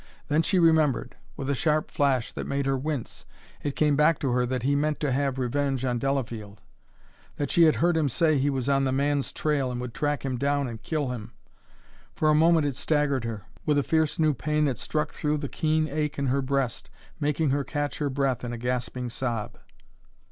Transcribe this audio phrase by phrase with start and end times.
[0.29, 1.15] Then she remembered.
[1.37, 3.23] With a sharp flash that made her wince
[3.61, 6.59] it came back to her that he meant to have revenge on Delafield;
[7.35, 10.25] that she had heard him say he was on the man's trail, and would track
[10.25, 11.33] him down and kill him!
[12.15, 15.47] For a moment it staggered her, with a fierce new pain that struck through the
[15.47, 16.89] keen ache in her breast,
[17.19, 19.55] making her catch her breath in a gasping sob.